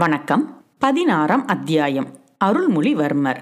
வணக்கம். 0.00 0.64
பதினாறாம் 0.78 1.46
அத்தியாயம். 1.46 2.06
அருள்மொழிவர்மர். 2.44 3.36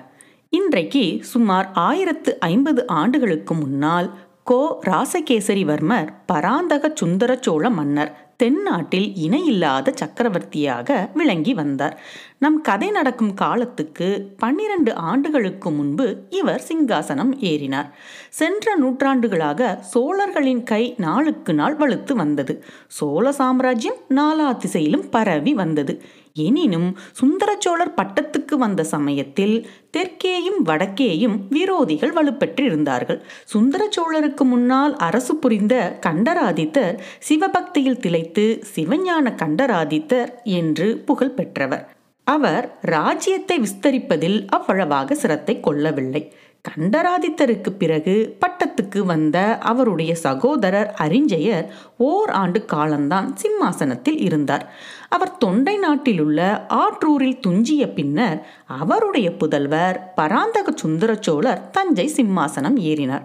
இன்றைக்கு 0.51 1.19
சுமார் 1.21 1.71
ஆயிரத்து 1.75 2.41
ஐம்பது 2.41 2.87
ஆண்டுகளுக்கு 2.87 3.55
முன்னால் 3.55 4.15
கோ. 4.45 4.81
ராசகேசரிவர்மர் 4.87 6.09
பராந்தக 6.27 6.91
சுந்தர 6.95 7.39
சோழ 7.41 7.71
மன்னர் 7.71 8.28
தென்னாட்டில் 8.43 9.17
இணையில்லாத 9.17 9.93
சக்கரவர்த்தியாக 9.95 11.11
விளங்கி 11.15 11.55
வந்தார். 11.55 12.01
நம் 12.39 12.61
கதை 12.61 12.91
நடக்கும் 12.91 13.35
காலத்துக்கு 13.35 14.35
பன்னிரண்டு 14.39 14.95
ஆண்டுகளுக்கு 14.95 15.71
முன்பு 15.71 16.17
இவர் 16.31 16.63
சிங்காசனம் 16.69 17.33
ஏறினார். 17.41 17.89
சென்ற 18.29 18.77
நூற்றாண்டுகளாக 18.77 19.79
சோழர்களின் 19.81 20.63
கை 20.63 20.95
நாளுக்கு 20.97 21.55
நாள் 21.55 21.77
வலுத்து 21.77 22.13
வந்தது. 22.13 22.65
சோழ 22.87 23.33
சாம்ராஜ்யம் 23.33 23.97
நாலா 24.09 24.57
திசையிலும் 24.57 25.09
பரவி 25.11 25.55
வந்தது. 25.55 26.03
எனினும் 26.33 26.97
சுந்தர 27.13 27.57
சோழர் 27.59 27.95
பட்டத்துக்கு 27.95 28.55
வந்த 28.55 28.85
சமயத்தில் 28.85 29.67
தெற்கேயும் 29.97 30.61
வடக்கேயும் 30.65 31.37
விரோதிகள் 31.51 32.13
வலுப்பெற்றிருந்தார்கள். 32.15 33.21
சுந்தர 33.45 33.89
சோழருக்கு 33.97 34.45
முன்னால் 34.45 34.97
அரசு 34.97 35.37
புரிந்த 35.37 35.99
கண்டராதித்தர் 36.07 36.99
சிவபக்தியில் 37.19 37.99
திளை 37.99 38.28
சிவஞான 38.75 39.35
கண்டராதித்தர் 39.35 40.43
என்று 40.43 40.99
புகழ் 40.99 41.35
பெற்றவர். 41.35 41.91
அவர் 42.25 42.79
ராஜ்யத்தை 42.81 43.57
விஸ்தரிப்பதில் 43.59 44.47
அவ்வளவாக 44.49 45.15
சிரத்தை 45.15 45.61
கொள்ளவில்லை. 45.61 46.33
கண்டராதித்தருக்கு 46.69 47.71
பிறகு 47.79 48.37
பட்டத்துக்கு 48.41 48.99
வந்த 48.99 49.59
அவருடைய 49.59 50.15
சகோதரர் 50.15 50.95
அரிஞ்சயர் 51.01 51.67
ஓர் 51.97 52.31
ஆண்டு 52.31 52.65
காலம்தான் 52.65 53.37
சிம்மாசனத்தில் 53.37 54.19
இருந்தார். 54.19 54.73
அவர் 55.09 55.39
தொண்டை 55.39 55.77
நாட்டிலுள்ள 55.77 56.67
ஆற்றூரில் 56.69 57.41
துஞ்சிய 57.41 57.89
பின்னர் 57.89 58.47
அவருடைய 58.67 59.31
புதல்வர் 59.31 59.99
பராந்தக 60.15 60.73
சுந்தர 60.75 61.17
சோழர் 61.21 61.71
தஞ்சை 61.71 62.11
சிம்மாசனம் 62.17 62.77
ஏறினார். 62.77 63.23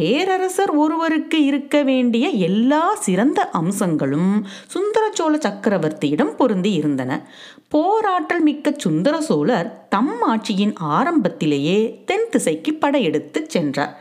பேரரசர் 0.00 0.70
ஒருவருக்கு 0.70 1.38
இருக்க 1.44 1.82
வேண்டிய 1.82 2.28
எல்லா 2.28 2.94
சிறந்த 2.94 3.40
அம்சங்களும் 3.50 4.46
சுந்தர 4.66 5.04
சோழ 5.12 5.36
சக்கரவர்த்தியிடம் 5.36 6.36
பொருந்தி 6.36 6.72
இருந்தன. 6.72 7.28
போராற்றல் 7.68 8.40
மிக்க 8.40 8.74
சுந்தர 8.76 9.20
சோழர் 9.20 9.86
தம் 9.88 10.14
ஆட்சியின் 10.28 10.72
ஆரம்பத்திலேயே 10.74 12.02
தென் 12.06 12.26
திசைக்கு 12.30 12.72
படையெடுத்துச் 12.74 13.50
சென்றார். 13.50 13.94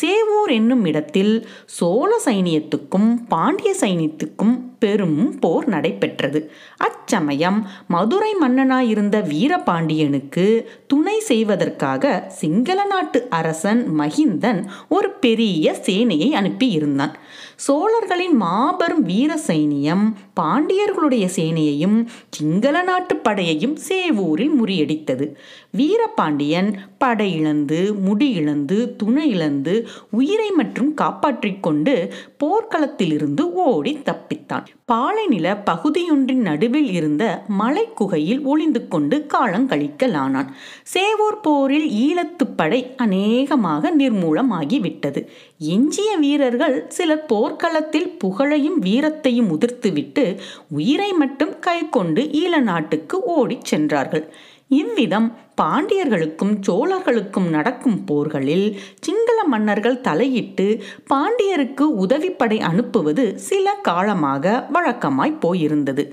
சேவூர் 0.00 0.52
என்னும் 0.52 0.84
இடத்தில் 0.84 1.48
சோழ 1.64 2.20
சைனியத்துக்கும் 2.24 3.10
பாண்டிய 3.28 3.74
சைனியத்துக்கும் 3.80 4.54
பெரும் 4.78 5.38
போர் 5.38 5.68
நடைபெற்றது. 5.68 6.50
அச்சமயம் 6.76 7.68
மதுரை 7.88 8.34
மன்னனாயிருந்த 8.40 9.16
வீரபாண்டியனுக்கு 9.28 10.64
துணை 10.86 11.20
செய்வதற்காக 11.20 12.24
சிங்கள 12.28 12.84
நாட்டு 12.84 13.26
அரசன் 13.30 13.82
மகிந்தன் 13.98 14.64
ஒரு 14.88 15.10
பெரிய 15.10 15.76
சேனையை 15.86 16.30
அனுப்பி 16.30 16.68
இருந்தான் 16.70 17.14
சோழர்களின் 17.56 18.36
மாபெரும் 18.36 19.02
வீர 19.02 19.38
சைனியம் 19.46 20.04
பாண்டியர்களுடைய 20.40 21.26
சேனையையும் 21.36 22.06
சிங்கள 22.28 22.82
நாட்டு 22.82 23.16
படையையும் 23.16 23.76
சேவூரில் 23.88 24.54
முறியடித்தது. 24.60 25.26
வீரபாண்டியன் 25.70 26.78
படை 26.98 27.34
இழந்து 27.34 27.94
முடி 27.94 28.30
இழந்து 28.30 28.96
துணை 28.96 29.30
இழந்து 29.30 29.88
உயிரை 30.10 30.50
மற்றும் 30.50 30.94
காப்பாற்றிக் 30.94 31.62
கொண்டு 31.62 32.12
போர்க்களத்திலிருந்து 32.44 33.40
ஓடி 33.40 33.98
தப்பித்தான். 34.04 34.66
பாலைநில 34.92 35.56
பகுதியொன்றின் 35.70 36.42
நடுவில் 36.48 36.90
இருந்த 36.92 37.44
மலைக்குகையில் 37.58 38.42
ஒளிந்து 38.42 38.88
கொண்டு 38.88 39.26
காலங்கழிக்கலானான் 39.34 40.50
சேவூர் 40.94 41.40
போரில் 41.42 41.88
ஈழத்து 42.04 42.44
படை 42.56 42.94
அநேகமாக 42.96 43.92
நிர்மூலமாகிவிட்டது. 43.96 45.26
எஞ்சிய 45.58 46.16
வீரர்கள் 46.16 46.86
சிலர் 46.88 47.26
போர்க்களத்தில் 47.44 48.08
புகழையும் 48.18 48.78
வீரத்தையும் 48.82 49.50
உதிர்த்துவிட்டு 49.54 50.24
உயிரை 50.70 51.12
மட்டும் 51.12 51.54
கை 51.58 51.78
கொண்டு 51.88 52.22
ஈழ 52.42 52.58
நாட்டுக்கு 52.70 53.16
ஓடிச் 53.38 53.70
சென்றார்கள். 53.70 54.26
இவ்விதம் 54.68 55.26
பாண்டியர்களுக்கும் 55.60 56.52
சோழர்களுக்கும் 56.66 57.48
நடக்கும் 57.48 57.98
போர்களில் 58.04 58.64
சிங்கள 59.00 59.38
மன்னர்கள் 59.44 60.00
தலையிட்டு 60.00 60.66
பாண்டியருக்கு 61.10 61.84
உதவிப்படை 62.04 62.58
அனுப்புவது 62.60 63.24
சில 63.48 63.74
காலமாக 63.88 64.54
வழக்கமாய் 64.74 65.36
போயிருந்தது. 65.44 66.04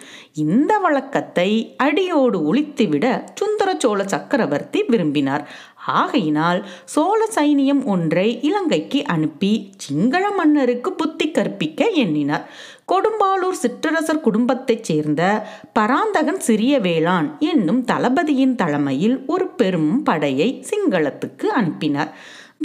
இந்த 0.46 0.78
வழக்கத்தை 0.78 1.50
அடியோடு 1.78 2.40
ஒழித்துவிட 2.50 3.06
சுந்தர 3.36 3.76
சோழ 3.78 4.04
சக்கரவர்த்தி 4.04 4.82
விரும்பினார். 4.84 5.46
ஆகையினால் 5.86 6.68
சோழ 6.86 7.30
சைனியம் 7.36 7.84
ஒன்றை 7.86 8.40
இலங்கைக்கு 8.42 9.06
அனுப்பி 9.06 9.74
சிங்கள 9.78 10.30
மன்னருக்கு 10.30 10.94
புத்தி 10.94 11.32
கற்பிக்க 11.32 11.88
எண்ணினார். 11.88 12.50
கொடும்பாளூர் 12.88 13.60
சிற்றரசர் 13.62 14.20
குடும்பத்தைச் 14.20 14.84
சேர்ந்த 14.84 15.48
பராந்தகன் 15.74 16.40
சிறிய 16.40 16.80
வேளான் 16.80 17.38
என்னும் 17.40 17.84
தளபதியின் 17.84 18.56
தலைமையில் 18.56 19.24
ஒரு 19.28 19.48
பெரும் 19.48 20.04
படையை 20.04 20.66
சிங்களத்துக்கு 20.70 21.44
அனுப்பினார். 21.44 22.16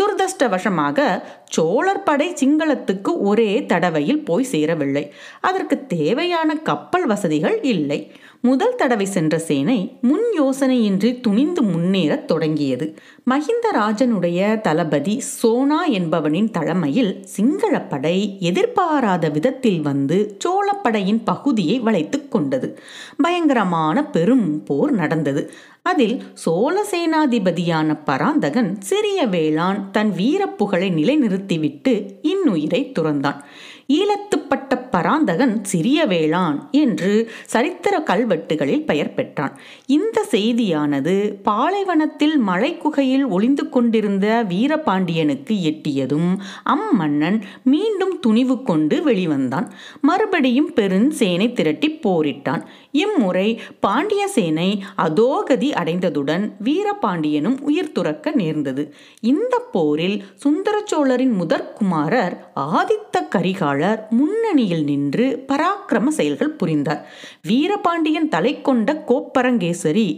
துரதிருஷ்டவசமாக 0.03 1.23
சோழர் 1.45 2.03
படை 2.03 2.35
சிங்களத்துக்கு 2.45 3.09
ஒரே 3.19 3.67
தடவையில் 3.67 4.25
போய் 4.25 4.45
சேரவில்லை. 4.45 5.13
அதற்கு 5.41 5.87
தேவையான 5.87 6.57
கப்பல் 6.57 7.07
வசதிகள் 7.07 7.63
இல்லை. 7.63 8.13
முதல் 8.47 8.75
தடவை 8.75 9.07
சென்ற 9.07 9.39
சேனை 9.39 9.79
முன் 10.01 10.27
யோசனையின்றி 10.41 11.11
துணிந்து 11.21 11.63
முன்னேறத் 11.63 12.25
தொடங்கியது. 12.25 12.87
மஹிந்தராஜனுடைய 13.31 14.61
தளபதி 14.61 15.15
சோனா 15.21 15.81
என்பவனின் 15.87 16.51
தலைமையில் 16.51 17.13
சிங்களப்படை 17.37 18.37
எதிர்பாராத 18.41 19.29
விதத்தில் 19.29 19.81
வந்து 19.81 20.19
சோழப்படையின் 20.45 21.21
பகுதியை 21.25 21.79
வளைத்து 21.81 22.29
கொண்டது. 22.29 22.69
பயங்கரமான 23.23 24.05
பெரும் 24.11 24.63
போர் 24.63 24.93
நடந்தது. 24.93 25.51
அதில் 25.83 26.23
சோழ 26.35 26.85
சேனாதிபதியான 26.93 27.99
பராந்தகன் 28.05 28.71
சிறிய 28.81 29.27
வேளான் 29.27 29.91
தன் 29.93 30.13
வீரப்புகழை 30.17 30.89
நிலைநிறுத்திவிட்டு 30.93 31.93
இன்னுயிரை 32.23 32.81
துறந்தான். 32.93 33.41
ஈழத்துப்பட்ட 33.93 34.85
பராந்தகன் 34.91 35.65
சிறிய 35.65 36.07
வேளான் 36.07 36.71
என்று 36.71 37.31
சரித்திர 37.47 38.03
கல்வெட்டுகளில் 38.07 38.85
பெயர் 38.85 39.15
பெற்றான். 39.15 39.59
இந்த 39.87 40.25
செய்தியானது 40.31 41.35
பாலைவனத்தில் 41.43 42.43
மலைக்குகையில் 42.47 43.29
ஒளிந்து 43.29 43.69
கொண்டிருந்த 43.69 44.45
வீரபாண்டியனுக்கு 44.49 45.57
எட்டியதும் 45.63 46.31
அம்மன்னன் 46.65 47.41
மீண்டும் 47.65 48.19
துணிவு 48.21 48.63
கொண்டு 48.63 49.03
வெளிவந்தான். 49.05 49.69
மறுபடியும் 50.01 50.71
பெருஞ்சேனை 50.75 51.53
திரட்டி 51.53 51.99
போரிட்டான். 52.03 52.63
இம்முறை 53.03 53.49
பாண்டிய 53.81 54.23
சேனை 54.29 54.69
அதோகதி 54.97 55.69
அடைந்ததுடன் 55.73 56.45
வீரபாண்டியனும் 56.65 57.59
உயிர் 57.61 57.93
துறக்க 57.93 58.31
நேர்ந்தது. 58.31 58.83
இந்த 59.33 59.55
போரில் 59.73 60.19
சுந்தர 60.35 60.77
சோழரின் 60.85 61.35
முதற்குமாரர் 61.41 62.37
ஆதித்த 62.73 63.23
கரிகாலர் 63.35 64.01
முன்னணியில் 64.11 64.85
நின்று 64.85 65.27
பராக்கிரம 65.49 66.15
செயல்கள் 66.19 66.57
புரிந்தார். 66.57 67.03
வீரபாண்டியன் 67.43 68.29
தலை 68.29 68.55
கொண்ட 68.61 69.05
கோப்பரங்கேசரி 69.09 70.09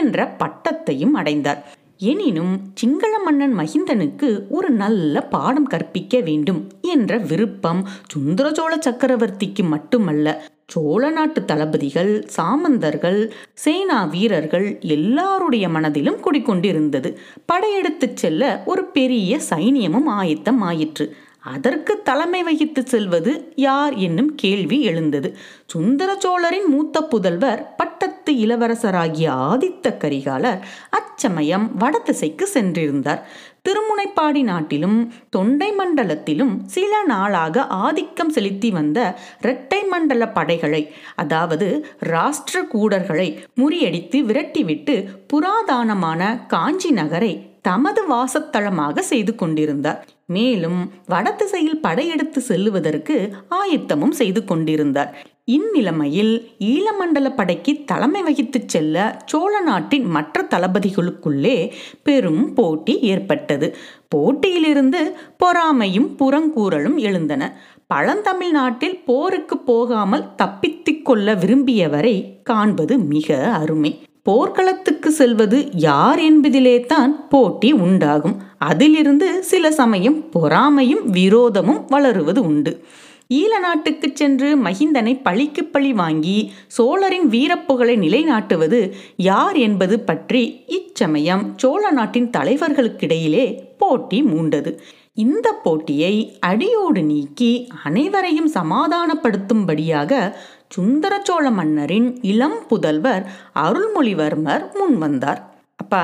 என்ற 0.00 0.26
பட்டத்தையும் 0.38 1.16
அடைந்தார். 1.20 1.62
எனினும் 2.10 2.52
சிங்கள 2.74 3.12
மன்னன் 3.18 3.54
மகிந்தனுக்கு 3.58 4.28
ஒரு 4.48 4.68
நல்ல 4.82 5.22
பாடம் 5.26 5.66
கற்பிக்க 5.66 6.20
வேண்டும் 6.20 6.60
என்ற 6.94 7.18
விருப்பம் 7.30 7.82
சுந்தர 8.06 8.48
சோழ 8.52 8.72
சக்கரவர்த்திக்கு 8.86 9.64
மட்டுமல்ல 9.68 10.36
சோழ 10.68 11.10
நாட்டு 11.10 11.44
தளபதிகள் 11.44 12.10
சாமந்தர்கள் 12.36 13.20
சேனா 13.54 14.04
வீரர்கள் 14.04 14.66
எல்லாருடைய 14.80 15.68
மனதிலும் 15.68 16.18
குடிக்கொண்டிருந்தது 16.24 17.10
படையெடுத்துச் 17.46 18.16
செல்ல 18.16 18.62
ஒரு 18.66 18.84
பெரிய 18.84 19.38
சைனியமும் 19.50 20.10
ஆயத்தம் 20.18 20.60
ஆயிற்று. 20.60 21.06
அதற்கு 21.52 22.02
தலைமை 22.02 22.42
வகித்து 22.42 22.86
செல்வது 22.86 23.52
யார் 23.56 23.94
என்னும் 23.94 24.34
கேள்வி 24.34 24.82
எழுந்தது. 24.82 25.28
சுந்தர 25.66 26.16
சோழரின் 26.18 26.68
மூத்த 26.68 27.06
புதல்வர் 27.10 27.62
பட்டத்து 27.76 28.32
இளவரசராகிய 28.32 29.28
ஆதித்த 29.48 29.94
கரிகாலர் 29.96 30.60
அச்சமயம் 30.90 31.66
வடதிசைக்கு 31.76 32.48
சென்றிருந்தார். 32.54 33.22
திருமுனைப்பாடி 33.68 34.42
நாட்டிலும் 34.42 34.98
தொண்டை 35.30 35.70
மண்டலத்திலும் 35.78 36.54
சில 36.66 37.02
நாளாக 37.02 37.64
ஆதிக்கம் 37.66 38.30
செலுத்தி 38.30 38.70
வந்த 38.70 38.98
இரட்டை 39.40 39.80
மண்டல 39.84 40.28
படைகளை 40.28 40.82
அதாவது 41.16 41.68
ராஷ்டிர 42.00 42.58
கூடர்களை 42.72 43.28
முறியடித்து 43.54 44.20
விரட்டிவிட்டு 44.20 44.96
புராதானமான 45.32 46.46
காஞ்சி 46.46 46.90
நகரை 46.90 47.32
தமது 47.62 48.02
வாசத்தளமாக 48.10 49.00
செய்து 49.00 49.34
கொண்டிருந்தார். 49.34 50.06
மேலும் 50.26 50.80
வடதிசையில் 51.06 51.80
படையெடுத்து 51.80 52.40
செல்லுவதற்கு 52.48 53.16
ஆயத்தமும் 53.48 54.10
செய்து 54.10 54.44
கொண்டிருந்தார். 54.44 55.12
இந்நிலைமையில் 55.48 56.32
ஈழமண்டல 56.58 57.34
படைக்கு 57.34 57.84
தலைமை 57.86 58.22
வகித்துச் 58.22 58.68
செல்ல 58.68 59.18
சோழ 59.26 59.60
நாட்டின் 59.60 60.04
மற்ற 60.04 60.46
தளபதிகளுக்குள்ளே 60.50 61.70
பெரும் 62.02 62.54
போட்டி 62.54 62.98
ஏற்பட்டது. 62.98 63.76
போட்டியிலிருந்து 64.08 65.14
பொறாமையும் 65.36 66.16
புறங்கூறலும் 66.18 66.96
எழுந்தன. 66.96 67.60
பழந்தமிழ் 67.86 68.50
நாட்டில் 68.50 69.04
போருக்கு 69.04 69.58
போகாமல் 69.58 70.34
தப்பித்துக் 70.34 71.04
கொள்ள 71.04 71.34
விரும்பியவரை 71.34 72.42
காண்பது 72.42 72.98
மிக 72.98 73.52
அருமை. 73.52 74.02
போர்க்களத்துக்கு 74.22 75.10
செல்வது 75.10 75.68
யார் 75.72 76.18
என்பதிலே 76.18 76.86
தான் 76.86 77.28
போட்டி 77.28 77.72
உண்டாகும். 77.72 78.42
அதிலிருந்து 78.58 79.44
சில 79.44 79.70
சமயம் 79.70 80.24
பொறாமையும் 80.30 81.12
விரோதமும் 81.12 81.84
வளருவது 81.88 82.42
உண்டு. 82.42 82.84
ஈழ 83.30 83.58
நாட்டுக்கு 83.60 84.10
சென்று 84.14 84.56
மகிந்தனை 84.56 85.20
பழிக்கு 85.22 85.64
பழி 85.64 85.92
வாங்கி 85.92 86.52
சோழரின் 86.66 87.26
வீரப்புகழை 87.28 87.96
நிலைநாட்டுவது 87.98 88.92
யார் 89.16 89.56
என்பது 89.56 90.00
பற்றி 90.00 90.42
இச்சமயம் 90.66 91.44
சோழ 91.56 91.90
நாட்டின் 91.90 92.30
தலைவர்களுக்கிடையிலே 92.36 93.44
போட்டி 93.78 94.22
மூண்டது. 94.22 94.72
இந்த 95.14 95.52
போட்டியை 95.52 96.14
அடியோடு 96.40 97.02
நீக்கி 97.02 97.68
அனைவரையும் 97.84 98.50
சமாதானப்படுத்தும்படியாக 98.52 100.32
சுந்தர 100.68 101.20
சோழ 101.22 101.50
மன்னரின் 101.50 102.08
இளம் 102.22 102.58
புதல்வர் 102.70 103.26
அருள்மொழிவர்மர் 103.54 104.64
முன்வந்தார். 104.80 105.42
அப்பா 105.76 106.02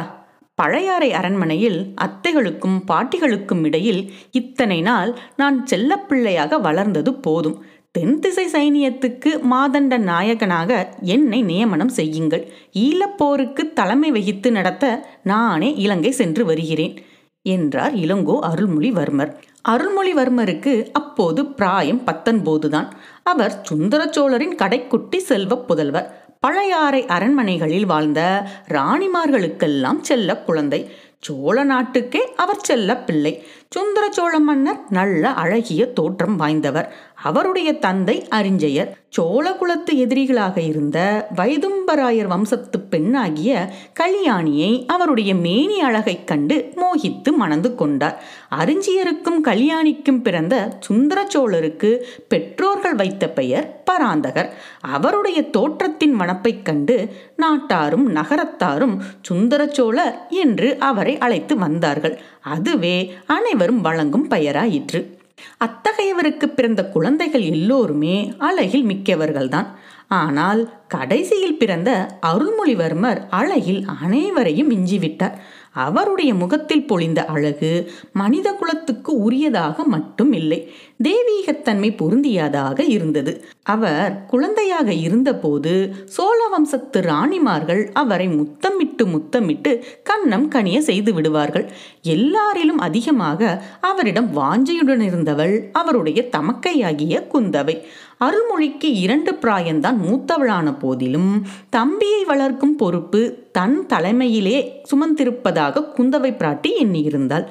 பழையாறை 0.54 1.12
அரண்மனையில் 1.12 1.94
அத்தைகளுக்கும் 2.02 2.78
பாட்டிகளுக்கும் 2.90 3.64
இடையில் 3.64 4.12
இத்தனை 4.30 4.80
நாள் 4.80 5.18
நான் 5.36 5.66
செல்லப்பிள்ளையாக 5.70 6.60
வளர்ந்தது 6.60 7.14
போதும். 7.14 7.64
தென் 7.90 8.18
திசை 8.18 8.44
சைனியத்துக்கு 8.52 9.30
மாதண்ட 9.50 9.98
நாயகனாக 9.98 10.70
என்னை 11.00 11.42
நியமனம் 11.42 11.88
செய்யுங்கள். 11.88 12.44
ஈழப்போருக்கு 12.74 13.72
தலைமை 13.72 14.10
வகித்து 14.10 14.52
நடத்த 14.52 14.84
நானே 15.22 15.74
இலங்கை 15.74 16.10
சென்று 16.10 16.44
வருகிறேன் 16.44 16.94
என்றார் 17.42 17.94
இளங்கோ 17.94 18.36
அருள்மொழிவர்மர். 18.42 19.32
அருள்மொழிவர்மருக்கு 19.68 20.72
அப்போது 20.92 21.46
பிராயம் 21.46 22.02
பத்தொன்பதுதான். 22.06 22.88
அவர் 23.22 23.54
சுந்தர 23.62 24.02
சோழரின் 24.10 24.56
கடைக்குட்டி 24.62 25.16
செல்வ 25.16 25.64
புதல்வர். 25.68 26.23
பழையாறை 26.44 27.06
அரண்மனைகளில் 27.06 27.86
வாழ்ந்த 27.86 28.46
ராணிமார்களுக்கெல்லாம் 28.68 30.00
செல்ல 30.00 30.36
குழந்தை. 30.36 30.80
சோழ 31.20 31.64
நாட்டுக்கே 31.64 32.34
அவர் 32.36 32.58
செல்ல 32.58 32.96
பிள்ளை. 32.96 33.32
சுந்தர 33.70 34.10
சோழ 34.10 34.38
மன்னர் 34.38 34.80
நல்ல 34.90 35.30
அழகிய 35.30 35.86
தோற்றம் 35.86 36.40
வாய்ந்தவர். 36.40 36.88
அவருடைய 37.14 37.72
தந்தை 37.72 38.26
அறிஞ்சயர் 38.30 38.90
சோழகுலத்து 39.20 39.92
எதிரிகளாக 39.92 40.58
இருந்த 40.58 41.28
வைதும்பராயர் 41.36 42.26
வம்சத்து 42.26 42.80
பெண்ணாகிய 42.80 43.72
கல்யாணியை 44.00 44.86
அவருடைய 44.86 45.34
மேனி 45.34 45.82
அழகைக் 45.82 46.26
கண்டு 46.26 46.72
மோகித்து 46.76 47.32
மணந்து 47.36 47.74
கொண்டார். 47.74 48.22
அறிஞ்சியருக்கும் 48.50 49.40
கல்யாணிக்கும் 49.44 50.22
பிறந்த 50.22 50.76
சுந்தர 50.80 51.26
சோழருக்கு 51.34 52.02
பெற்றோர்கள் 52.28 52.94
வைத்த 52.94 53.28
பெயர் 53.28 53.82
பராந்தகர். 53.90 54.48
அவருடைய 54.80 55.42
தோற்றத்தின் 55.42 56.20
வனப்பைக் 56.20 56.64
கண்டு 56.64 57.12
நாட்டாரும் 57.36 58.14
நகரத்தாரும் 58.14 58.96
சுந்தர 59.22 59.66
சோழர் 59.66 60.26
என்று 60.30 60.78
அவரை 60.78 61.18
அழைத்து 61.18 61.58
வந்தார்கள். 61.58 62.20
அதுவே 62.40 63.14
அனைவரும் 63.26 63.80
வழங்கும் 63.80 64.28
பெயராயிற்று. 64.30 65.22
அத்தகையவருக்கு 65.64 66.46
பிறந்த 66.46 66.84
குழந்தைகள் 66.88 67.40
எல்லோருமே 67.40 68.32
அழகில் 68.38 68.86
மிக்கவர்கள்தான். 68.86 69.66
ஆனால் 70.08 70.72
கடைசியில் 70.88 71.58
பிறந்த 71.58 72.18
அருள்மொழிவர்மர் 72.26 73.20
அழகில் 73.30 73.84
அனைவரையும் 74.02 74.70
மிஞ்சிவிட்டார். 74.70 75.36
அவருடைய 75.74 76.34
முகத்தில் 76.34 76.86
பொழிந்த 76.86 77.24
அழகு 77.24 77.92
மனித 78.12 78.52
குலத்துக்கு 78.52 79.30
உரியதாக 79.30 79.84
மட்டும் 79.84 80.32
இல்லை 80.32 80.72
தெய்வீகத்தன்மை 81.02 81.88
பொருந்தியதாக 81.96 82.80
இருந்தது. 82.80 83.44
அவர் 83.62 84.24
குழந்தையாக 84.26 84.92
இருந்தபோது 84.92 85.94
சோழ 86.04 86.48
வம்சத்து 86.48 87.00
ராணிமார்கள் 87.00 87.82
அவரை 87.92 88.28
முத்தமிட்டு 88.28 89.06
முத்தமிட்டு 89.06 89.84
கன்னம் 90.02 90.48
கனிய 90.48 90.78
செய்து 90.78 91.14
விடுவார்கள். 91.14 91.70
எல்லாரிலும் 92.02 92.80
அதிகமாக 92.88 93.62
அவரிடம் 93.80 94.30
வாஞ்சையுடன் 94.36 95.00
இருந்தவள் 95.00 95.68
அவருடைய 95.72 96.28
தமக்கையாகிய 96.32 97.22
குந்தவை. 97.32 97.76
அருள்மொழிக்கு 98.24 98.88
இரண்டு 99.04 99.32
பிராயந்தான் 99.42 99.98
மூத்தவளான 100.08 100.78
போதிலும் 100.78 101.30
தம்பியை 101.70 102.24
வளர்க்கும் 102.24 102.76
பொறுப்பு 102.76 103.22
தன் 103.52 103.86
தலைமையிலே 103.86 104.58
சுமந்திருப்பதாக 104.90 105.84
குந்தவை 105.96 106.32
பிராட்டி 106.36 106.70
எண்ணியிருந்தாள். 106.82 107.46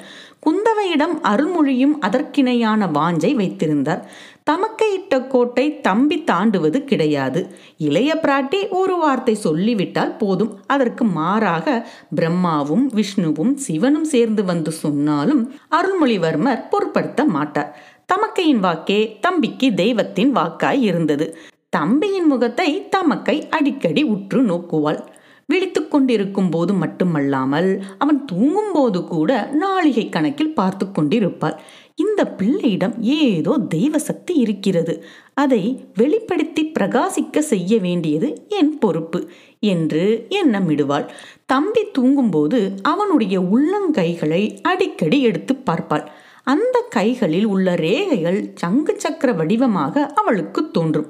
குந்தவையிடம் 0.46 1.14
அருள்மொழியும் 1.22 1.94
அதற்கிணையான 2.00 2.88
வாஞ்சை 2.90 3.34
வைத்திருந்தார். 3.34 4.02
தமக்கையிட்ட 4.50 5.26
கோட்டை 5.26 5.80
தம்பி 5.80 6.16
தாண்டுவது 6.30 6.78
கிடையாது. 6.84 7.40
இளைய 7.78 8.20
பிராட்டி 8.22 8.68
ஒரு 8.70 8.96
வார்த்தை 8.96 9.34
சொல்லிவிட்டால் 9.34 10.16
போதும். 10.16 10.52
அதற்கு 10.66 11.04
மாறாக 11.04 11.88
பிரம்மாவும் 12.14 12.86
விஷ்ணுவும் 12.92 13.56
சிவனும் 13.56 14.04
சேர்ந்து 14.04 14.44
வந்து 14.44 14.72
சொன்னாலும் 14.72 15.42
அருள்மொழிவர்மர் 15.70 16.68
பொருட்படுத்த 16.70 17.24
மாட்டார். 17.24 17.72
தமக்கையின் 18.14 18.60
வாக்கே 18.64 18.98
தம்பிக்கு 19.20 19.68
தெய்வத்தின் 19.74 20.30
வாக்காய் 20.36 20.80
இருந்தது. 20.80 21.26
தம்பியின் 21.68 22.26
முகத்தை 22.26 22.66
தமக்கை 22.88 23.34
அடிக்கடி 23.48 24.02
உற்று 24.02 24.40
நோக்குவாள். 24.42 25.00
விழித்து 25.48 25.80
கொண்டிருக்கும் 25.88 26.50
போது 26.50 26.72
மட்டுமல்லாமல் 26.74 27.70
அவன் 27.98 28.20
தூங்கும் 28.24 28.70
போது 28.72 29.00
கூட 29.04 29.30
நாளிகை 29.60 30.04
கணக்கில் 30.08 30.54
பார்த்து 30.54 30.86
கொண்டிருப்பாள். 30.90 31.56
இந்த 31.94 32.20
பிள்ளையிடம் 32.24 32.94
ஏதோ 33.00 33.54
தெய்வ 33.68 33.98
சக்தி 33.98 34.34
இருக்கிறது. 34.34 34.94
அதை 35.34 35.62
வெளிப்படுத்தி 35.94 36.64
பிரகாசிக்க 36.78 37.38
செய்ய 37.38 37.78
வேண்டியது 37.78 38.30
என் 38.48 38.78
பொறுப்பு 38.78 39.20
என்று 39.58 40.04
எண்ணமிடுவாள். 40.42 41.08
தம்பி 41.46 41.84
தூங்கும்போது 41.92 42.60
அவனுடைய 42.82 43.38
உள்ளங்கைகளை 43.56 44.42
அடிக்கடி 44.62 45.20
எடுத்து 45.22 45.56
பார்ப்பாள். 45.70 46.06
அந்த 46.46 46.76
கைகளில் 46.90 47.44
உள்ள 47.44 47.68
ரேகைகள் 47.74 48.40
சங்கு 48.54 48.94
சக்கர 48.98 49.30
வடிவமாக 49.32 50.04
அவளுக்கு 50.14 50.60
தோன்றும். 50.70 51.08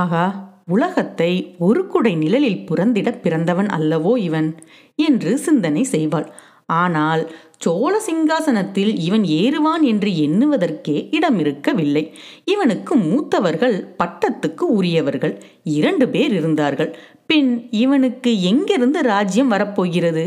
ஆகா 0.00 0.26
உலகத்தை 0.66 1.32
ஒரு 1.58 1.86
குடை 1.86 2.12
நிழலில் 2.14 2.64
புறந்திட 2.68 3.08
பிறந்தவன் 3.20 3.66
அல்லவோ 3.66 4.12
இவன் 4.18 4.48
என்று 4.98 5.32
சிந்தனை 5.38 5.82
செய்வாள். 5.92 6.28
ஆனால் 6.82 7.22
சோழ 7.58 7.92
சிங்காசனத்தில் 8.06 8.92
இவன் 8.98 9.24
ஏறுவான் 9.40 9.82
என்று 9.82 10.10
எண்ணுவதற்கே 10.26 10.96
இடம் 11.10 11.38
இருக்கவில்லை 11.38 12.02
இவனுக்கு 12.44 12.94
மூத்தவர்கள் 12.96 13.76
பட்டத்துக்கு 14.00 14.64
உரியவர்கள். 14.78 15.34
இரண்டு 15.76 16.08
பேர் 16.08 16.32
இருந்தார்கள். 16.32 16.90
பின் 17.26 17.52
இவனுக்கு 17.82 18.32
எங்கிருந்து 18.42 19.02
ராஜ்யம் 19.02 19.48
வரப்போகிறது? 19.48 20.24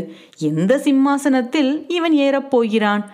எந்த 0.50 0.78
சிம்மாசனத்தில் 0.78 1.72
இவன் 1.88 2.16
ஏறப்போகிறான்? 2.26 3.04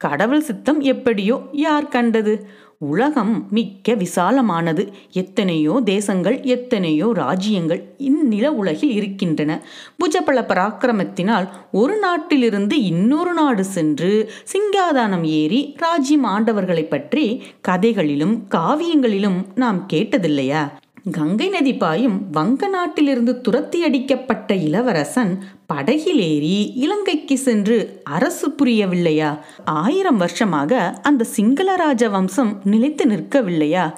கடவுள் 0.00 0.40
சித்தம் 0.40 0.80
எப்படியோ 0.80 1.36
யார் 1.52 1.88
கண்டது? 1.88 2.46
உலகம் 2.78 3.46
மிக்க 3.50 3.94
விசாலமானது. 3.94 4.92
எத்தனையோ 5.12 5.80
தேசங்கள் 5.84 6.42
எத்தனையோ 6.42 7.08
ராஜ்யங்கள் 7.14 7.82
இந்நில 7.98 8.52
உலகில் 8.52 8.92
இருக்கின்றன. 8.92 9.58
புஜபல 9.98 10.38
பராக்கிரமத்தினால் 10.46 11.48
ஒரு 11.72 11.98
நாட்டிலிருந்து 11.98 12.82
இன்னொரு 12.82 13.32
நாடு 13.32 13.64
சென்று 13.64 14.12
சிங்காதானம் 14.52 15.26
ஏறி 15.34 15.74
ராஜ்யம் 15.76 16.26
ஆண்டவர்களை 16.26 16.88
பற்றி 16.88 17.42
கதைகளிலும் 17.60 18.36
காவியங்களிலும் 18.50 19.38
நாம் 19.54 19.86
கேட்டதில்லையா? 19.92 20.62
கங்கை 21.04 21.48
நதி 21.48 21.72
பாயும் 21.74 22.30
வங்க 22.30 22.68
நாட்டிலிருந்து 22.68 23.40
துரத்தி 23.40 23.84
அடிக்கப்பட்ட 23.84 24.54
இளவரசன் 24.54 25.42
படகிலேறி 25.72 26.74
இலங்கைக்கு 26.74 27.36
சென்று 27.38 28.02
அரசு 28.02 28.50
புரியவில்லையா? 28.50 29.38
ஆயிரம் 29.64 30.16
வருஷமாக 30.16 31.00
அந்த 31.02 31.26
சிங்களராஜ 31.36 32.10
வம்சம் 32.10 32.60
நிலைத்து 32.64 33.06
நிற்கவில்லையா? 33.06 33.92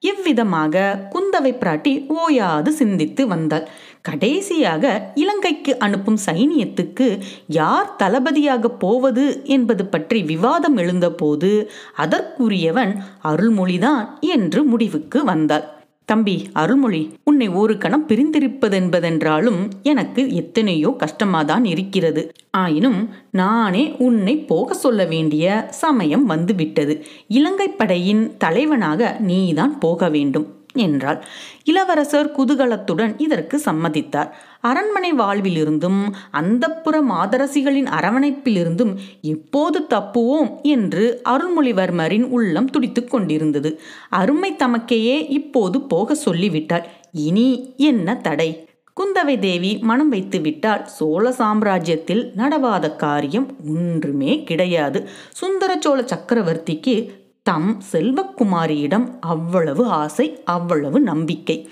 இவ்விதமாக 0.00 0.98
குந்தவை 1.10 1.52
பிராட்டி 1.54 2.06
ஓயாது 2.08 2.72
சிந்தித்து 2.72 3.26
வந்தாள். 3.26 3.68
கடைசியாக 4.02 5.12
இலங்கைக்கு 5.14 5.78
அனுப்பும் 5.78 6.20
சைனியத்துக்கு 6.26 7.20
யார் 7.46 7.96
தளபதியாக 7.96 8.68
போவது 8.68 9.42
என்பது 9.44 9.86
பற்றி 9.86 10.22
விவாதம் 10.22 10.76
எழுந்தபோது 10.76 11.70
அதற்குரியவன் 11.96 12.94
அருள்மொழிதான் 13.22 14.18
என்று 14.20 14.64
முடிவுக்கு 14.64 15.24
வந்தாள். 15.24 15.76
தம்பி 16.08 16.48
அருள்மொழி 16.52 17.12
உன்னை 17.24 17.48
ஒரு 17.48 17.78
கணம் 17.78 18.06
பிரிந்திருப்பதென்பதென்றாலும் 18.08 19.68
எனக்கு 19.82 20.34
எத்தனையோ 20.34 20.96
கஷ்டமாதான் 20.98 21.64
இருக்கிறது. 21.64 22.32
ஆயினும் 22.50 23.08
நானே 23.30 23.94
உன்னை 23.98 24.36
போக 24.36 24.74
சொல்ல 24.74 25.04
வேண்டிய 25.04 25.66
சமயம் 25.70 26.26
வந்துவிட்டது. 26.26 27.04
இலங்கை 27.28 27.68
படையின் 27.68 28.36
தலைவனாக 28.38 29.16
நீதான் 29.20 29.78
போக 29.78 30.08
வேண்டும். 30.08 30.57
என்றாள் 30.74 31.24
இளவரசர் 31.64 32.34
குதூகலத்துடன் 32.36 33.14
இதற்கு 33.18 33.60
சம்மதித்தார். 33.64 34.28
அரண்மனை 34.60 35.12
வாழ்விலிருந்தும் 35.12 36.12
அந்தப்புற 36.32 37.00
மாதரசிகளின் 37.08 37.88
அரவணைப்பிலிருந்தும் 37.88 38.94
எப்போது 39.20 39.86
தப்புவோம் 39.90 40.62
என்று 40.62 41.20
அருள்மொழிவர்மரின் 41.28 42.26
உள்ளம் 42.28 42.70
துடித்து 42.70 43.04
கொண்டிருந்தது. 43.04 43.80
அருமை 44.08 44.52
தமக்கையே 44.52 45.30
இப்போது 45.30 45.80
போக 45.80 46.14
சொல்லிவிட்டாள். 46.14 46.86
இனி 47.12 47.74
என்ன 47.76 48.16
தடை? 48.16 48.66
குந்தவை 48.96 49.38
தேவி 49.38 49.78
மனம் 49.80 50.08
வைத்து 50.08 50.40
விட்டால் 50.40 50.86
சோழ 50.86 51.30
சாம்ராஜ்யத்தில் 51.30 52.30
நடவாத 52.36 52.96
காரியம் 52.96 53.56
ஒன்றுமே 53.68 54.42
கிடையாது. 54.42 55.08
சுந்தர 55.32 55.76
சோழ 55.80 56.02
சக்கரவர்த்திக்கு 56.02 57.17
தம் 57.48 57.70
செல்வக்குமாரியிடம் 57.92 59.06
அவ்வளவு 59.20 59.84
ஆசை 59.86 60.26
அவ்வளவு 60.44 61.00
நம்பிக்கை. 61.00 61.68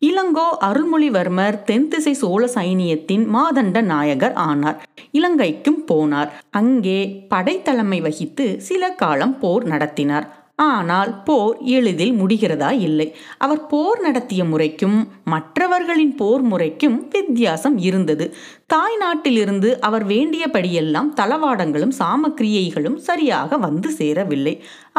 இளங்கோ 0.00 0.46
அருள்மொழிவர்மர் 0.60 1.62
தென்திசை 1.62 2.12
சோழ 2.12 2.42
சைனியத்தின் 2.54 3.24
மாதண்ட 3.34 3.80
நாயகர் 3.82 4.32
ஆனார். 4.32 4.78
இலங்கைக்கும் 5.12 5.80
போனார். 5.88 6.30
அங்கே 6.50 7.26
படைத்தலைமை 7.34 8.00
வகித்து 8.00 8.60
சில 8.60 8.90
காலம் 8.92 9.38
போர் 9.38 9.64
நடத்தினார். 9.64 10.26
ஆனால் 10.62 11.12
போர் 11.22 11.56
எளிதில் 11.76 12.14
முடிகிறதா 12.20 12.70
இல்லை. 12.86 13.06
அவர் 13.38 13.62
போர் 13.66 14.00
நடத்திய 14.00 14.42
முறைக்கும் 14.44 14.96
மற்றவர்களின் 15.24 16.14
போர் 16.14 16.42
முறைக்கும் 16.42 16.96
வித்தியாசம் 17.08 17.76
இருந்தது. 17.88 18.26
தாய் 18.66 18.96
நாட்டிலிருந்து 18.96 19.70
அவர் 19.80 20.06
வேண்டியபடியெல்லாம் 20.06 21.10
தளவாடங்களும் 21.20 21.94
சாமக்கிரியைகளும் 21.98 22.98
சரியாக 23.08 23.56
வந்து 23.56 23.90
சேரவில்லை. 23.90 24.54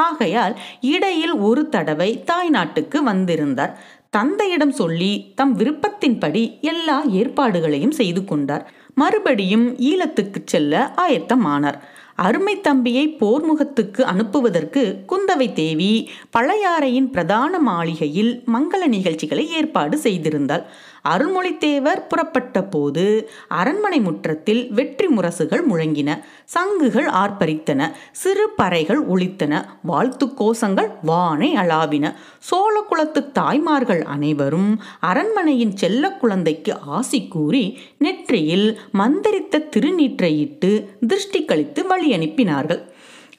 ஆகையால் 0.07 0.55
இடையில் 0.93 1.35
ஒரு 1.49 1.63
தடவை 1.69 2.09
தாய் 2.23 2.49
நாட்டுக்கு 2.49 3.03
வந்திருந்தார். 3.03 3.75
தந்தையிடம் 4.09 4.75
சொல்லி 4.81 5.11
தம் 5.35 5.53
விருப்பத்தின்படி 5.59 6.41
எல்லா 6.71 6.97
ஏற்பாடுகளையும் 7.19 7.97
செய்து 7.99 8.21
கொண்டார். 8.25 8.65
மறுபடியும் 8.95 9.67
ஈழத்துக்கு 9.89 10.39
செல்ல 10.45 10.93
ஆயத்தமானார். 10.97 11.79
அருமை 12.25 12.53
தம்பியை 12.61 13.05
போர்முகத்துக்கு 13.21 14.01
அனுப்புவதற்கு 14.11 14.81
குந்தவை 15.11 15.47
தேவி 15.53 15.91
பழையாறையின் 16.35 17.09
பிரதான 17.15 17.59
மாளிகையில் 17.69 18.31
மங்கள 18.53 18.81
நிகழ்ச்சிகளை 18.95 19.45
ஏற்பாடு 19.59 19.97
செய்திருந்தாள். 20.03 20.63
அருள்மொழித்தேவர் 21.09 22.01
புறப்பட்ட 22.07 22.63
போது 22.63 23.29
அரண்மனை 23.47 23.99
முற்றத்தில் 23.99 24.71
வெற்றி 24.71 25.07
முரசுகள் 25.07 25.63
முழங்கின. 25.71 26.19
சங்குகள் 26.45 27.05
ஆர்ப்பரித்தன. 27.05 27.91
சிறு 28.11 28.49
பறைகள் 28.57 29.01
ஒழித்தன 29.13 29.65
வாழ்த்து 29.83 30.25
கோஷங்கள் 30.25 30.89
வானை 31.01 31.55
அளாவின. 31.55 32.13
சோழ 32.39 32.81
குலத்து 32.81 33.31
தாய்மார்கள் 33.31 34.03
அனைவரும் 34.03 34.81
அரண்மனையின் 34.99 35.75
செல்ல 35.75 36.11
குழந்தைக்கு 36.11 36.79
ஆசி 36.79 37.27
கூறி 37.27 37.79
நெற்றியில் 37.97 38.79
மந்திரித்த 38.91 39.67
திருநீற்றையிட்டு 39.75 40.71
திருஷ்டி 41.07 41.45
கழித்து 41.45 41.87
வழி 41.87 42.09
அனுப்பினார்கள் 42.11 42.81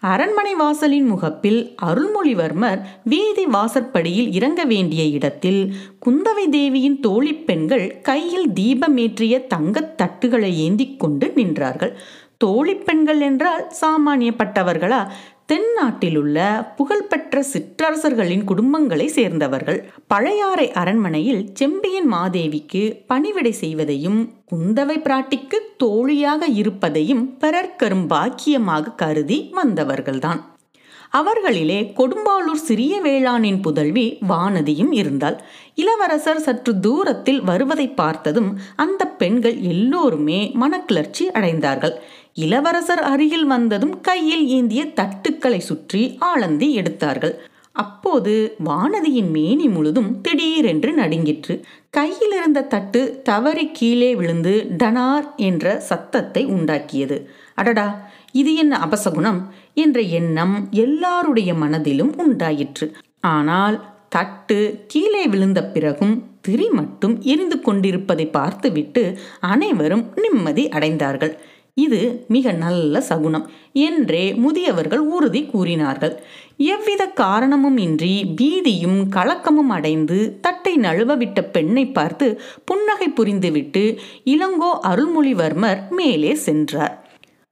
அரண்மனை 0.05 0.55
வாசலின் 0.55 1.07
முகப்பில் 1.07 1.75
அருள்மொழிவர்மர் 1.83 2.81
வீதி 3.05 3.47
வாசற்படியில் 3.47 4.33
இறங்க 4.33 4.65
வேண்டிய 4.65 5.05
இடத்தில் 5.05 5.75
குந்தவை 6.07 6.49
தேவியின் 6.51 7.01
தோழி 7.01 7.35
பெண்கள் 7.35 8.01
கையில் 8.01 8.49
தீபமேற்றிய 8.49 9.47
தங்கத் 9.47 9.99
தட்டுகளை 9.99 10.55
ஏந்தி 10.57 10.97
கொண்டு 10.97 11.33
நின்றார்கள். 11.37 11.93
தோழி 12.37 12.75
பெண்கள் 12.75 13.21
என்றால் 13.21 13.73
சாமானியப்பட்டவர்களா? 13.81 15.09
தென்னாட்டிலுள்ள 15.53 16.39
புகழ்பெற்ற 16.77 17.43
சிற்றரசர்களின் 17.53 18.45
குடும்பங்களை 18.45 19.07
சேர்ந்தவர்கள் 19.07 19.81
பழையாறை 20.07 20.73
அரண்மனையில் 20.73 21.51
செம்பியன் 21.55 22.13
மாதேவிக்கு 22.13 22.83
பணிவிடை 23.07 23.53
செய்வதையும் 23.61 24.21
குந்தவை 24.53 24.97
பிராட்டிக்கு 25.01 25.61
தோழியாக 25.77 26.47
இருப்பதையும் 26.47 27.37
பிறர்க்கரும் 27.41 28.07
பாக்கியமாக 28.07 28.95
கருதி 28.95 29.51
வந்தவர்கள்தான். 29.55 30.41
அவர்களிலே 31.14 31.92
கொடும்பாளூர் 31.99 32.62
சிறிய 32.62 33.00
வேளாணின் 33.02 33.61
புதல்வி 33.61 34.18
வானதியும் 34.28 34.92
இருந்தாள். 34.92 35.37
இளவரசர் 35.75 36.40
சற்று 36.40 36.80
தூரத்தில் 36.80 37.42
வருவதை 37.42 37.88
பார்த்ததும் 37.88 38.59
அந்த 38.76 39.04
பெண்கள் 39.06 39.61
எல்லோருமே 39.61 40.52
மனக்கிளர்ச்சி 40.61 41.26
அடைந்தார்கள். 41.33 41.94
இளவரசர் 42.35 43.02
அருகில் 43.02 43.44
வந்ததும் 43.44 44.00
கையில் 44.00 44.47
ஏந்திய 44.47 44.85
தட்டுக்களை 44.85 45.59
சுற்றி 45.59 46.18
ஆளந்தி 46.21 46.71
எடுத்தார்கள். 46.71 47.35
அப்போது 47.73 48.56
வானதியின் 48.66 49.30
மேனி 49.30 49.68
முழுதும் 49.68 50.21
திடீரென்று 50.21 50.92
நடுங்கிற்று. 50.92 51.54
கையிலிருந்த 51.90 52.62
தட்டு 52.62 53.21
தவறி 53.23 53.71
கீழே 53.73 54.14
விழுந்து 54.14 54.66
டனார் 54.78 55.35
என்ற 55.37 55.80
சத்தத்தை 55.80 56.47
உண்டாக்கியது. 56.47 57.18
அடடா! 57.54 57.88
இது 58.35 58.57
என்ன 58.57 58.75
அபசகுணம்? 58.87 59.41
என்ற 59.75 60.00
எண்ணம் 60.00 60.69
எல்லாருடைய 60.71 61.55
மனதிலும் 61.55 62.12
உண்டாயிற்று. 62.17 62.87
ஆனால் 63.21 63.76
தட்டு 64.09 64.85
கீழே 64.87 65.26
விழுந்த 65.26 65.61
பிறகும் 65.64 66.14
திரி 66.41 66.69
மட்டும் 66.69 67.21
எரிந்து 67.23 67.61
கொண்டிருப்பதை 67.61 68.26
பார்த்துவிட்டு 68.26 69.03
அனைவரும் 69.41 70.05
நிம்மதி 70.14 70.64
அடைந்தார்கள். 70.69 71.35
இது 71.75 72.00
மிக 72.29 72.53
நல்ல 72.53 73.00
சகுனம் 73.00 73.47
என்றே 73.73 74.25
முதியவர்கள் 74.35 74.99
உறுதி 74.99 75.43
கூறினார்கள். 75.45 76.14
எவ்வித 76.57 77.07
காரணமும் 77.07 77.76
இன்றி 77.76 78.12
பீதியும் 78.41 79.00
கலக்கமும் 79.17 79.73
அடைந்து 79.76 80.19
தட்டை 80.41 80.75
நழுவவிட்ட 80.76 81.43
பெண்ணை 81.43 81.87
பார்த்து 81.87 82.41
புன்னகை 82.64 83.09
புரிந்துவிட்டு 83.09 83.85
இளங்கோ 84.25 84.71
அருள்மொழிவர்மர் 84.83 85.81
மேலே 85.91 86.35
சென்றார். 86.35 86.95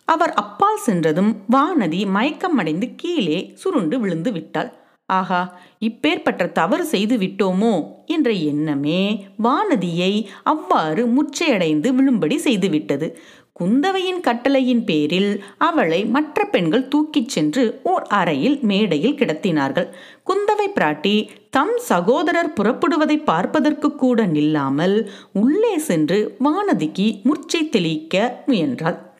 அவர் 0.04 0.32
அப்பால் 0.32 0.76
சென்றதும் 0.76 1.36
வானதி 1.52 2.06
மயக்கமடைந்து 2.06 2.92
கீழே 2.96 3.52
சுருண்டு 3.54 4.00
விழுந்து 4.00 4.32
விட்டாள். 4.32 4.80
ஆகா 5.06 5.60
இப்பேற்பட்ட 5.80 6.52
தவறு 6.52 6.84
செய்து 6.84 7.16
விட்டோமோ? 7.16 7.86
என்ற 8.06 8.30
எண்ணமே 8.30 9.26
வானதியை 9.42 10.26
அவ்வாறு 10.42 11.06
முச்சையடைந்து 11.06 11.88
விழும்படி 11.92 12.36
செய்துவிட்டது 12.36 13.18
குந்தவையின் 13.60 14.20
கட்டளையின் 14.20 14.84
பேரில் 14.84 15.44
அவளை 15.58 16.04
மற்ற 16.04 16.44
பெண்கள் 16.44 16.88
தூக்கிச் 16.88 17.28
சென்று 17.28 17.80
ஓர் 17.82 18.02
அறையில் 18.02 18.58
மேடையில் 18.60 19.14
கிடத்தினார்கள். 19.14 19.88
குந்தவை 20.26 20.68
பிராட்டி 20.74 21.28
தம் 21.50 21.78
சகோதரர் 21.78 22.52
புறப்படுவதை 22.52 23.22
பார்ப்பதற்கு 23.24 23.94
கூட 23.94 24.26
நில்லாமல் 24.26 25.08
உள்ளே 25.32 25.78
சென்று 25.78 26.36
வானதிக்கு 26.44 27.20
முர்ச்சை 27.24 27.68
தெளிக்க 27.68 28.42
முயன்றாள். 28.46 29.11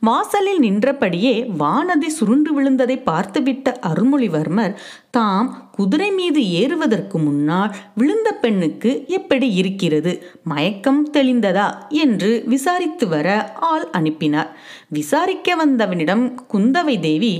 வாசலில் 0.00 0.60
நின்றபடியே 0.60 1.32
வானதி 1.58 2.06
சுருண்டு 2.06 2.50
விழுந்ததை 2.54 2.96
பார்த்துவிட்ட 3.06 3.68
அருள்மொழிவர்மர் 3.86 4.74
தாம் 5.10 5.70
குதிரை 5.70 6.10
மீது 6.10 6.50
ஏறுவதற்கு 6.50 7.18
முன்னால் 7.18 7.76
விழுந்த 7.94 8.32
பெண்ணுக்கு 8.32 9.04
எப்படி 9.08 9.54
இருக்கிறது? 9.54 10.12
மயக்கம் 10.44 11.10
தெளிந்ததா? 11.12 11.68
என்று 11.88 12.42
விசாரித்து 12.46 13.08
வர 13.08 13.28
ஆள் 13.54 13.90
அனுப்பினார். 13.90 14.56
விசாரிக்க 14.88 15.56
வந்தவனிடம் 15.56 16.24
குந்தவை 16.52 17.00
தேவி 17.00 17.34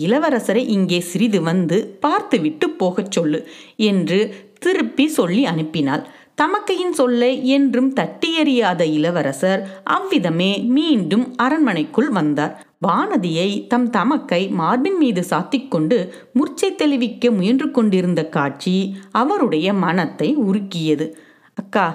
இளவரசரை 0.00 0.68
இங்கே 0.68 1.00
சிறிது 1.00 1.42
வந்து 1.42 1.98
பார்த்துவிட்டு 2.00 2.70
போகச் 2.70 3.10
சொல்லு 3.10 3.48
என்று 3.76 4.50
திருப்பி 4.58 5.08
சொல்லி 5.08 5.44
அனுப்பினாள். 5.44 6.04
தமக்கையின் 6.38 6.92
சொல்லை 6.92 7.46
என்றும் 7.46 7.92
தட்டி 7.92 8.28
எறியாத 8.42 8.82
இளவரசர் 8.92 9.60
அவ்விதமே 9.84 10.58
மீண்டும் 10.68 11.34
அரண்மனைக்குள் 11.36 12.08
வந்தார். 12.08 12.54
வானதியை 12.86 13.66
தம் 13.66 13.90
தமக்கை 13.90 14.48
மார்பின் 14.50 14.96
மீது 14.96 15.22
சாத்திக்கொண்டு 15.30 15.98
முர்ச்சை 16.34 16.70
தெளிவிக்க 16.74 17.30
முயன்று 17.30 17.70
கொண்டிருந்த 17.70 18.28
காட்சி 18.28 18.76
அவருடைய 19.12 19.74
மனத்தை 19.74 20.36
உருக்கியது. 20.36 21.06
அக்கா 21.54 21.86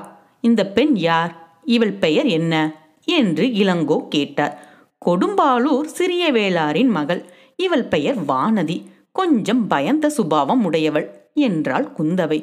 இந்த 0.42 0.62
பெண் 0.68 0.96
யார்? 0.96 1.34
இவள் 1.66 1.94
பெயர் 1.94 2.26
என்ன? 2.26 2.54
என்று 3.08 3.46
இளங்கோ 3.46 3.98
கேட்டார். 4.08 4.56
கொடும்பாளூர் 5.06 5.90
சிறிய 5.90 6.32
வேளாரின் 6.32 6.90
மகள். 6.90 7.22
இவள் 7.56 7.86
பெயர் 7.86 8.20
வானதி. 8.26 8.78
கொஞ்சம் 9.12 9.68
பயந்த 9.68 10.10
சுபாவம் 10.10 10.64
உடையவள் 10.64 11.08
என்றாள் 11.34 11.88
குந்தவை. 11.98 12.40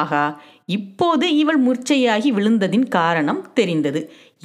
ஆகா 0.00 0.24
இப்போது 0.68 1.26
இவள் 1.36 1.60
முர்ச்சையாகி 1.64 2.30
விழுந்ததின் 2.36 2.86
காரணம் 2.88 3.40
தெரிந்தது. 3.54 4.00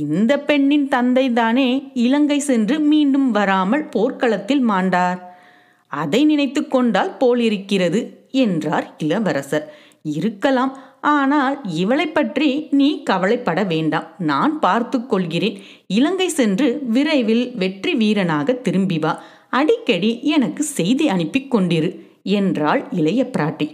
இந்த 0.06 0.32
பெண்ணின் 0.40 0.88
தந்தை 0.88 1.26
தானே 1.34 1.68
இலங்கை 2.06 2.40
சென்று 2.40 2.76
மீண்டும் 2.92 3.30
வராமல் 3.32 3.86
போர்க்களத்தில் 3.86 4.64
மாண்டார். 4.70 5.20
அதை 5.92 6.22
நினைத்து 6.26 6.62
கொண்டால் 6.68 7.14
போலிருக்கிறது 7.18 8.02
என்றார் 8.44 8.88
இளவரசர். 8.98 9.68
இருக்கலாம் 10.16 10.74
ஆனால் 11.16 11.56
இவளை 11.82 12.08
பற்றி 12.08 12.50
நீ 12.80 12.90
கவலைப்பட 13.10 13.60
வேண்டாம். 13.64 14.08
நான் 14.32 14.54
பார்த்து 14.60 14.98
கொள்கிறேன். 15.06 15.58
இலங்கை 15.98 16.30
சென்று 16.40 16.68
விரைவில் 16.96 17.46
வெற்றி 17.56 17.94
வீரனாக 17.94 18.56
திரும்பி 18.66 19.00
வா. 19.00 19.14
அடிக்கடி 19.50 20.12
எனக்கு 20.36 20.64
செய்தி 20.78 21.06
அனுப்பி 21.08 21.42
கொண்டிரு 21.46 21.92
என்றாள் 22.40 22.82
இளைய 22.92 23.22
பிராட்டி. 23.36 23.68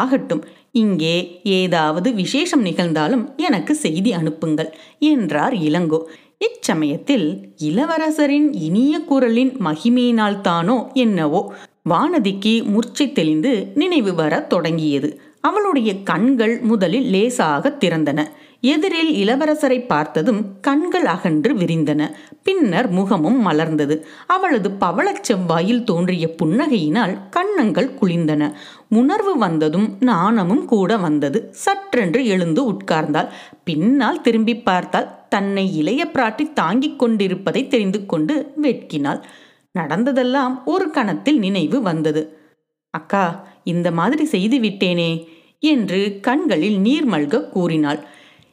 ஆகட்டும் 0.00 0.42
இங்கே 0.76 1.14
ஏதாவது 1.58 2.08
விசேஷம் 2.14 2.64
நிகழ்ந்தாலும் 2.64 3.24
எனக்கு 3.36 3.74
செய்தி 3.74 4.12
அனுப்புங்கள் 4.12 4.70
என்றார் 4.98 5.54
இளங்கோ. 5.54 6.00
இச்சமயத்தில் 6.38 7.28
இளவரசரின் 7.64 8.48
இனிய 8.60 8.94
குரலின் 9.00 9.52
மகிமையினால் 9.64 10.40
தானோ 10.40 10.78
என்னவோ. 10.94 11.42
வானதிக்கு 11.90 12.54
மூர்ச்சை 12.64 13.06
தெளிந்து 13.12 13.52
நினைவு 13.74 14.14
வரத் 14.14 14.48
தொடங்கியது. 14.48 15.10
அவளுடைய 15.40 15.90
கண்கள் 16.02 16.60
முதலில் 16.60 17.08
லேசாக 17.10 17.76
திறந்தன. 17.80 18.20
எதிரில் 18.60 19.12
இளவரசரை 19.22 19.78
பார்த்ததும் 19.86 20.40
கண்கள் 20.60 21.04
அகன்று 21.04 21.50
விரிந்தன. 21.54 22.02
பின்னர் 22.42 22.88
முகமும் 22.90 23.38
மலர்ந்தது. 23.46 23.96
அவளது 24.26 24.70
பவளச் 24.80 25.24
செவ்வாயில் 25.28 25.84
தோன்றிய 25.84 26.26
புன்னகையினால் 26.42 27.14
கன்னங்கள் 27.30 27.90
குளிர்ந்தன 28.00 28.42
உணர்வு 28.88 29.38
வந்ததும் 29.38 29.96
நாணமும் 30.00 30.64
கூட 30.64 30.96
வந்தது. 30.96 31.52
சற்றென்று 31.64 32.24
எழுந்து 32.24 32.72
உட்கார்ந்தாள். 32.72 33.28
பின்னால் 33.64 34.20
திரும்பி 34.20 34.56
பார்த்தால் 34.56 35.28
தன்னை 35.28 35.76
இளைய 35.76 36.10
பிராட்டி 36.12 36.52
தாங்கிக் 36.52 36.98
கொண்டிருப்பதை 36.98 37.68
தெரிந்து 37.68 38.06
கொண்டு 38.06 38.52
வெட்கினாள். 38.62 39.22
நடந்ததெல்லாம் 39.72 40.64
ஒரு 40.64 40.90
கணத்தில் 40.90 41.38
நினைவு 41.38 41.82
வந்தது. 41.82 42.38
அக்கா 42.90 43.46
இந்த 43.64 43.90
மாதிரி 43.90 44.24
செய்து 44.24 44.58
விட்டேனே 44.58 45.26
என்று 45.58 46.18
கண்களில் 46.20 46.78
நீர் 46.78 47.08
மல்க 47.08 47.48
கூறினாள். 47.48 48.04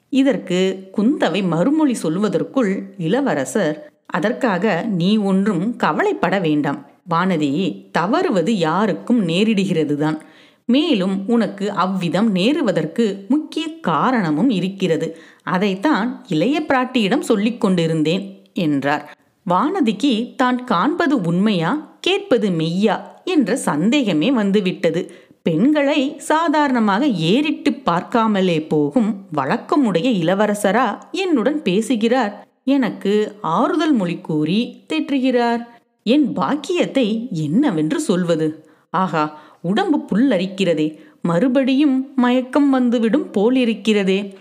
இதற்கு 0.10 0.90
குந்தவை 0.98 1.48
மறுமொழி 1.48 1.96
சொல்வதற்குள் 2.04 2.82
இளவரசர் 2.98 3.92
அதற்காக 4.06 4.86
நீ 4.88 5.18
ஒன்றும் 5.18 5.76
கவலைப்பட 5.76 6.40
வேண்டாம். 6.40 6.93
வானதி 7.10 7.52
தவறுவது 7.92 8.58
யாருக்கும் 8.58 9.28
நேரிடுகிறது 9.28 9.96
தான் 9.96 10.20
மேலும் 10.66 11.16
உனக்கு 11.28 11.72
அவ்விதம் 11.72 12.36
நேருவதற்கு 12.36 13.28
முக்கிய 13.28 13.66
காரணமும் 13.80 14.50
இருக்கிறது. 14.50 15.18
அதைத்தான் 15.44 16.26
இளைய 16.28 16.66
பிராட்டியிடம் 16.68 17.20
சொல்லிக் 17.20 17.62
கொண்டிருந்தேன் 17.62 18.24
என்றார். 18.54 19.04
வானதிக்கு 19.50 20.36
தான் 20.36 20.64
காண்பது 20.64 21.22
உண்மையா 21.22 21.98
கேட்பது 22.00 22.50
மெய்யா 22.50 22.96
என்ற 23.24 23.56
சந்தேகமே 23.56 24.32
வந்துவிட்டது. 24.32 25.12
பெண்களை 25.42 26.16
சாதாரணமாக 26.18 27.06
ஏறிட்டு 27.08 27.72
பார்க்காமலே 27.86 28.68
போகும் 28.68 29.28
வழக்கமுடைய 29.36 30.08
இளவரசரா 30.24 30.88
என்னுடன் 31.12 31.62
பேசுகிறார். 31.62 32.34
எனக்கு 32.64 33.14
ஆறுதல் 33.42 33.94
மொழி 33.94 34.18
கூறி 34.18 34.60
தேற்றுகிறார். 34.94 35.62
என் 36.06 36.34
பாக்கியத்தை 36.34 37.08
என்னவென்று 37.32 38.00
சொல்வது? 38.00 38.48
ஆகா 38.90 39.24
உடம்பு 39.62 39.98
புல்லரிக்கிறதே 40.10 40.88
மறுபடியும் 41.22 42.12
மயக்கம் 42.16 42.70
வந்துவிடும் 42.70 43.28
போலிருக்கிறதே. 43.34 44.36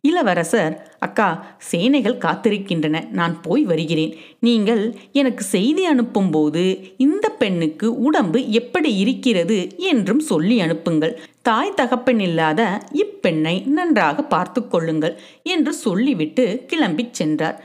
இளவரசர் 0.00 0.74
அக்கா 0.98 1.28
சேனைகள் 1.58 2.18
காத்திருக்கின்றன 2.18 2.96
நான் 3.10 3.40
போய் 3.40 3.64
வருகிறேன். 3.64 4.14
நீங்கள் 4.38 4.82
எனக்கு 5.12 5.44
செய்தி 5.44 5.84
அனுப்பும்போது 5.90 6.64
இந்த 6.96 7.28
பெண்ணுக்கு 7.28 7.86
உடம்பு 8.02 8.50
எப்படி 8.50 8.96
இருக்கிறது 8.96 9.58
என்றும் 9.76 10.20
சொல்லி 10.20 10.60
அனுப்புங்கள். 10.60 11.14
தாய் 11.42 11.74
தகப்பன் 11.74 12.20
இல்லாத 12.20 12.60
இப்பெண்ணை 13.04 13.56
நன்றாக 13.66 14.22
பார்த்து 14.24 14.68
கொள்ளுங்கள் 14.68 15.16
என்று 15.42 15.72
சொல்லிவிட்டு 15.72 16.66
கிளம்பிச் 16.72 17.16
சென்றார். 17.20 17.58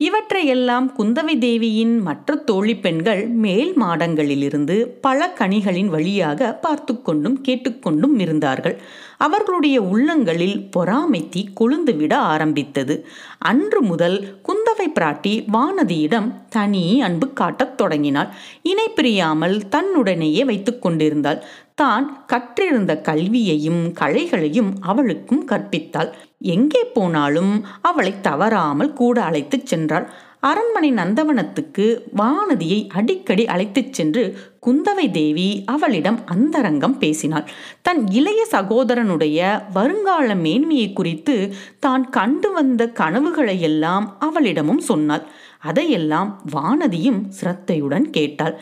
இவற்றையெல்லாம் 0.00 0.86
குந்தவை 0.98 1.34
தேவியின் 1.38 2.00
மற்ற 2.00 2.34
தோழி 2.34 2.76
பெண்கள் 2.76 3.28
மேல் 3.44 3.70
மாடங்களிலிருந்து 3.82 4.74
பல 5.00 5.28
கனிகளின் 5.38 5.86
வழியாக 5.86 6.52
பார்த்து 6.54 7.02
கொண்டும் 7.02 7.38
கேட்டுக்கொண்டும் 7.48 8.18
இருந்தார்கள். 8.18 8.76
அவர்களுடைய 9.18 9.82
உள்ளங்களில் 9.82 10.58
பொறாமை 10.70 11.28
தீ 11.28 11.42
கொழுந்துவிட 11.60 12.12
ஆரம்பித்தது. 12.12 13.06
அன்று 13.38 13.82
முதல் 13.82 14.18
குந்தவை 14.48 14.88
பிராட்டி 14.94 15.34
வானதியிடம் 15.52 16.28
தனி 16.48 17.02
அன்பு 17.02 17.28
காட்டத் 17.32 17.76
தொடங்கினாள். 17.76 18.30
இணை 18.62 18.88
பிரியாமல் 18.88 19.56
தன்னுடனேயே 19.70 20.44
வைத்துக் 20.44 20.82
கொண்டிருந்தாள். 20.82 21.42
தான் 21.74 22.26
கற்றிருந்த 22.32 22.92
கல்வியையும் 23.00 23.82
கலைகளையும் 23.92 24.70
அவளுக்கும் 24.80 25.44
கற்பித்தாள். 25.48 26.12
எங்கே 26.54 26.82
போனாலும் 26.96 27.52
அவளை 27.80 28.12
தவறாமல் 28.20 28.92
கூட 28.92 29.16
அழைத்துச் 29.22 29.68
சென்றாள். 29.70 30.06
அரண்மனை 30.40 30.88
நந்தவனத்துக்கு 30.92 31.84
வானதியை 32.16 32.78
அடிக்கடி 32.88 33.44
அழைத்துச் 33.46 33.92
சென்று 33.92 34.22
குந்தவை 34.66 35.06
தேவி 35.10 35.48
அவளிடம் 35.66 36.18
அந்தரங்கம் 36.26 36.96
பேசினாள். 36.98 37.46
தன் 37.82 38.02
இளைய 38.10 38.40
சகோதரனுடைய 38.50 39.40
வருங்கால 39.72 40.28
மேன்மையை 40.44 40.88
குறித்து 40.92 41.36
தான் 41.80 42.04
கண்டு 42.10 42.50
வந்த 42.52 42.92
கனவுகளையெல்லாம் 43.00 44.06
அவளிடமும் 44.20 44.84
சொன்னாள். 44.90 45.24
அதையெல்லாம் 45.60 46.30
வானதியும் 46.56 47.20
சிரத்தையுடன் 47.38 48.08
கேட்டாள். 48.10 48.56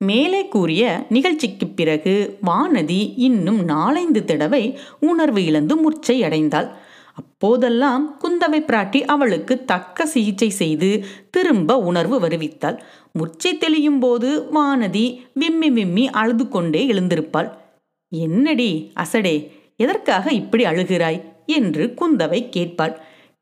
மேலே 0.00 0.40
கூறிய 0.48 0.82
நிகழ்ச்சிக்கு 1.08 1.66
பிறகு 1.78 2.14
வானதி 2.46 3.00
இன்னும் 3.28 3.60
நாலைந்து 3.64 4.22
தடவை 4.24 4.64
உணர்வு 5.00 5.42
இழந்து 5.44 5.74
முர்ச்சை 5.84 6.16
அடைந்தாள். 6.26 6.68
அப்போதெல்லாம் 7.16 8.04
குந்தவை 8.20 8.60
பிராட்டி 8.60 9.00
அவளுக்கு 9.04 9.64
தக்க 9.64 10.06
சிகிச்சை 10.06 10.50
செய்து 10.50 10.90
திரும்ப 11.30 11.76
உணர்வு 11.78 12.16
வருவித்தாள். 12.20 12.78
முர்ச்சை 13.14 13.52
தெளியும் 13.58 13.98
போது 13.98 14.28
வானதி 14.54 15.06
விம்மி 15.34 15.70
விம்மி 15.70 16.04
அழுது 16.10 16.48
கொண்டே 16.48 16.82
எழுந்திருப்பாள். 16.92 17.48
என்னடி 18.12 18.70
அசடே 18.94 19.36
எதற்காக 19.76 20.30
இப்படி 20.30 20.64
அழுகிறாய்? 20.64 21.20
என்று 21.46 21.94
குந்தவை 22.00 22.40
கேட்பாள். 22.56 22.94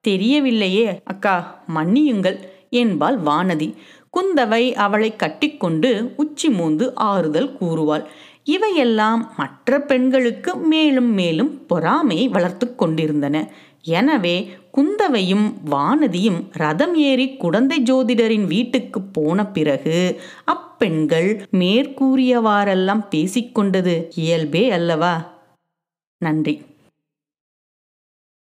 தெரியவில்லையே 0.09 0.87
அக்கா 1.05 1.35
மன்னியுங்கள் 1.75 2.39
என்பாள் 2.71 3.19
வானதி. 3.21 3.69
குந்தவை 4.15 4.65
அவளை 4.75 5.17
கட்டிக்கொண்டு 5.17 5.91
உச்சி 6.17 6.49
மூந்து 6.49 6.87
ஆறுதல் 6.95 7.57
கூறுவாள். 7.61 8.05
இவையெல்லாம் 8.45 9.33
மற்ற 9.37 9.81
பெண்களுக்கு 9.81 10.57
மேலும் 10.57 11.13
மேலும் 11.13 11.53
பொறாமையை 11.67 12.29
வளர்த்து 12.29 12.75
கொண்டிருந்தன. 12.75 13.37
எனவே 13.83 14.37
குந்தவையும் 14.73 15.47
வானதியும் 15.71 16.39
ரதம் 16.53 16.95
ஏறி 16.95 17.27
குடந்தை 17.37 17.83
ஜோதிடரின் 17.83 18.47
வீட்டுக்கு 18.47 19.01
போன 19.03 19.47
பிறகு 19.47 20.21
அப்பெண்கள் 20.45 21.29
மேற்கூறியவாறெல்லாம் 21.53 23.03
பேசிக்கொண்டது 23.11 23.95
இயல்பே 24.15 24.71
அல்லவா? 24.71 25.15
நன்றி. 26.19 26.55